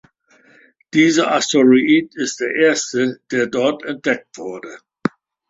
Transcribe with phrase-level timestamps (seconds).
[0.95, 4.79] Dieser Asteroid ist der erste, der dort entdeckt wurde.